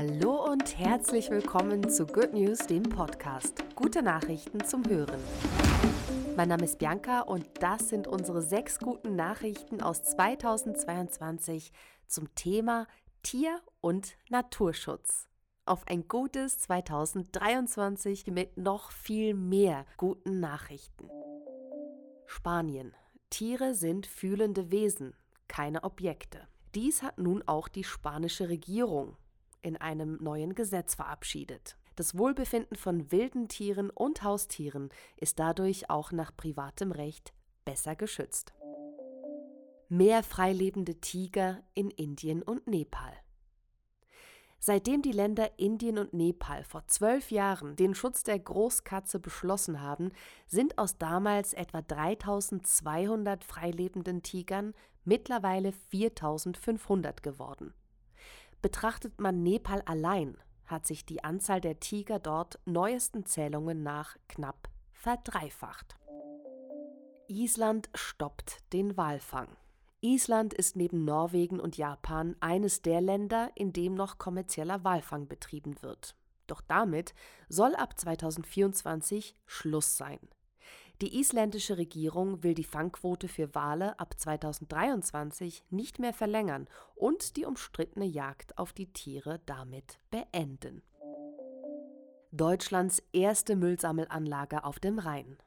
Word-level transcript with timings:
Hallo 0.00 0.50
und 0.50 0.78
herzlich 0.78 1.28
willkommen 1.28 1.90
zu 1.90 2.06
Good 2.06 2.32
News, 2.32 2.60
dem 2.60 2.84
Podcast. 2.84 3.62
Gute 3.74 4.02
Nachrichten 4.02 4.64
zum 4.64 4.88
Hören. 4.88 5.20
Mein 6.38 6.48
Name 6.48 6.64
ist 6.64 6.78
Bianca 6.78 7.20
und 7.20 7.44
das 7.60 7.90
sind 7.90 8.08
unsere 8.08 8.40
sechs 8.40 8.78
guten 8.78 9.14
Nachrichten 9.14 9.82
aus 9.82 10.02
2022 10.02 11.70
zum 12.06 12.34
Thema 12.34 12.86
Tier- 13.22 13.60
und 13.82 14.16
Naturschutz. 14.30 15.28
Auf 15.66 15.86
ein 15.86 16.08
gutes 16.08 16.60
2023 16.60 18.28
mit 18.28 18.56
noch 18.56 18.92
viel 18.92 19.34
mehr 19.34 19.84
guten 19.98 20.40
Nachrichten. 20.40 21.10
Spanien. 22.24 22.94
Tiere 23.28 23.74
sind 23.74 24.06
fühlende 24.06 24.70
Wesen, 24.70 25.14
keine 25.46 25.84
Objekte. 25.84 26.48
Dies 26.74 27.02
hat 27.02 27.18
nun 27.18 27.46
auch 27.46 27.68
die 27.68 27.84
spanische 27.84 28.48
Regierung 28.48 29.18
in 29.62 29.76
einem 29.76 30.18
neuen 30.20 30.54
Gesetz 30.54 30.94
verabschiedet. 30.94 31.76
Das 31.96 32.16
Wohlbefinden 32.16 32.76
von 32.76 33.12
wilden 33.12 33.48
Tieren 33.48 33.90
und 33.90 34.22
Haustieren 34.22 34.90
ist 35.16 35.38
dadurch 35.38 35.90
auch 35.90 36.12
nach 36.12 36.34
privatem 36.36 36.92
Recht 36.92 37.34
besser 37.64 37.96
geschützt. 37.96 38.54
Mehr 39.88 40.22
freilebende 40.22 40.94
Tiger 41.00 41.62
in 41.74 41.90
Indien 41.90 42.42
und 42.42 42.66
Nepal. 42.66 43.12
Seitdem 44.62 45.00
die 45.00 45.12
Länder 45.12 45.58
Indien 45.58 45.96
und 45.96 46.12
Nepal 46.12 46.64
vor 46.64 46.86
zwölf 46.86 47.30
Jahren 47.30 47.76
den 47.76 47.94
Schutz 47.94 48.22
der 48.22 48.38
Großkatze 48.38 49.18
beschlossen 49.18 49.80
haben, 49.80 50.12
sind 50.46 50.76
aus 50.76 50.98
damals 50.98 51.54
etwa 51.54 51.80
3200 51.80 53.42
freilebenden 53.42 54.22
Tigern 54.22 54.74
mittlerweile 55.04 55.72
4500 55.72 57.22
geworden. 57.22 57.72
Betrachtet 58.62 59.20
man 59.20 59.42
Nepal 59.42 59.82
allein, 59.86 60.36
hat 60.66 60.86
sich 60.86 61.06
die 61.06 61.24
Anzahl 61.24 61.60
der 61.60 61.80
Tiger 61.80 62.18
dort 62.18 62.58
neuesten 62.66 63.24
Zählungen 63.24 63.82
nach 63.82 64.16
knapp 64.28 64.68
verdreifacht. 64.92 65.96
Island 67.26 67.88
stoppt 67.94 68.58
den 68.72 68.96
Walfang. 68.96 69.48
Island 70.02 70.52
ist 70.52 70.76
neben 70.76 71.04
Norwegen 71.04 71.60
und 71.60 71.76
Japan 71.76 72.36
eines 72.40 72.82
der 72.82 73.00
Länder, 73.00 73.50
in 73.54 73.72
dem 73.72 73.94
noch 73.94 74.18
kommerzieller 74.18 74.84
Walfang 74.84 75.28
betrieben 75.28 75.80
wird. 75.82 76.14
Doch 76.46 76.60
damit 76.60 77.14
soll 77.48 77.74
ab 77.76 77.98
2024 77.98 79.36
Schluss 79.46 79.96
sein. 79.96 80.18
Die 81.00 81.18
isländische 81.18 81.78
Regierung 81.78 82.42
will 82.42 82.52
die 82.52 82.64
Fangquote 82.64 83.26
für 83.26 83.54
Wale 83.54 83.98
ab 83.98 84.14
2023 84.18 85.64
nicht 85.70 85.98
mehr 85.98 86.12
verlängern 86.12 86.68
und 86.94 87.36
die 87.36 87.46
umstrittene 87.46 88.04
Jagd 88.04 88.58
auf 88.58 88.74
die 88.74 88.92
Tiere 88.92 89.40
damit 89.46 89.98
beenden. 90.10 90.82
Deutschlands 92.32 93.02
erste 93.12 93.56
Müllsammelanlage 93.56 94.62
auf 94.62 94.78
dem 94.78 94.98
Rhein. 94.98 95.38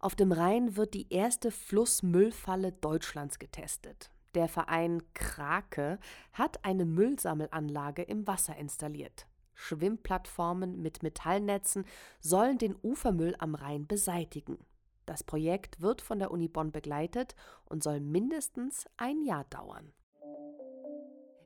Auf 0.00 0.16
dem 0.16 0.32
Rhein 0.32 0.76
wird 0.76 0.94
die 0.94 1.12
erste 1.12 1.52
Flussmüllfalle 1.52 2.72
Deutschlands 2.72 3.38
getestet. 3.38 4.10
Der 4.34 4.48
Verein 4.48 5.02
Krake 5.14 6.00
hat 6.32 6.64
eine 6.64 6.86
Müllsammelanlage 6.86 8.02
im 8.02 8.26
Wasser 8.26 8.56
installiert. 8.56 9.26
Schwimmplattformen 9.60 10.80
mit 10.80 11.02
Metallnetzen 11.02 11.84
sollen 12.20 12.58
den 12.58 12.76
Ufermüll 12.82 13.34
am 13.38 13.54
Rhein 13.54 13.86
beseitigen. 13.86 14.58
Das 15.06 15.22
Projekt 15.22 15.80
wird 15.80 16.00
von 16.00 16.18
der 16.18 16.30
Uni 16.30 16.48
Bonn 16.48 16.72
begleitet 16.72 17.34
und 17.66 17.82
soll 17.82 18.00
mindestens 18.00 18.86
ein 18.96 19.22
Jahr 19.22 19.44
dauern. 19.44 19.92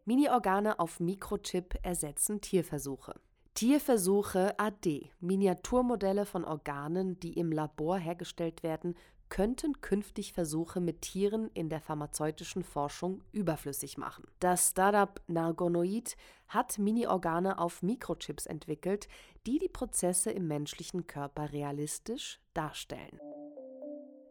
Mini-Organe 0.05 0.79
auf 0.79 1.01
Mikrochip 1.01 1.79
ersetzen 1.83 2.41
Tierversuche. 2.41 3.15
Tierversuche 3.55 4.59
AD, 4.59 5.11
Miniaturmodelle 5.21 6.27
von 6.27 6.45
Organen, 6.45 7.19
die 7.21 7.33
im 7.35 7.53
Labor 7.53 7.99
hergestellt 7.99 8.63
werden, 8.63 8.97
könnten 9.35 9.81
künftig 9.81 10.33
Versuche 10.33 10.79
mit 10.79 11.01
Tieren 11.01 11.51
in 11.55 11.69
der 11.69 11.81
pharmazeutischen 11.81 12.63
Forschung 12.63 13.21
überflüssig 13.33 13.99
machen. 13.99 14.23
Das 14.39 14.71
Startup 14.71 15.21
Nargonoid 15.27 16.17
hat 16.47 16.79
Mini-Organe 16.79 17.59
auf 17.59 17.83
Mikrochips 17.83 18.47
entwickelt, 18.47 19.09
die 19.45 19.59
die 19.59 19.69
Prozesse 19.69 20.31
im 20.31 20.47
menschlichen 20.47 21.09
Körper 21.09 21.53
realistisch 21.53 22.39
darstellen. 22.53 23.19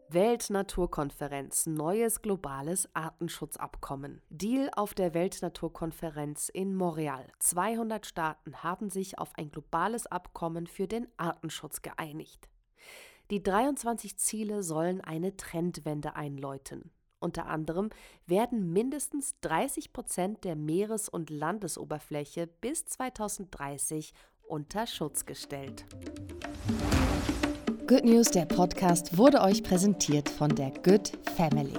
Weltnaturkonferenz 0.08 1.66
Neues 1.66 2.22
globales 2.22 2.88
Artenschutzabkommen. 2.94 4.22
Deal 4.30 4.70
auf 4.74 4.94
der 4.94 5.12
Weltnaturkonferenz 5.12 6.48
in 6.48 6.74
Montreal. 6.74 7.26
200 7.40 8.06
Staaten 8.06 8.62
haben 8.62 8.88
sich 8.88 9.18
auf 9.18 9.32
ein 9.36 9.50
globales 9.50 10.06
Abkommen 10.06 10.66
für 10.66 10.88
den 10.88 11.08
Artenschutz 11.18 11.82
geeinigt. 11.82 12.48
Die 13.30 13.42
23 13.42 14.18
Ziele 14.18 14.62
sollen 14.62 15.00
eine 15.00 15.36
Trendwende 15.36 16.14
einläuten. 16.14 16.90
Unter 17.20 17.46
anderem 17.46 17.88
werden 18.26 18.70
mindestens 18.70 19.40
30 19.40 19.94
Prozent 19.94 20.44
der 20.44 20.56
Meeres- 20.56 21.08
und 21.08 21.30
Landesoberfläche 21.30 22.46
bis 22.46 22.84
2030 22.84 24.12
unter 24.42 24.86
Schutz 24.86 25.24
gestellt. 25.24 25.86
Good 27.86 28.04
News, 28.04 28.30
der 28.30 28.44
Podcast, 28.44 29.16
wurde 29.16 29.40
euch 29.40 29.62
präsentiert 29.62 30.28
von 30.28 30.54
der 30.54 30.70
Good 30.82 31.12
Family. 31.34 31.78